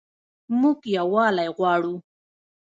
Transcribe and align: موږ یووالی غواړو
موږ 0.59 0.79
یووالی 0.95 1.47
غواړو 1.57 1.95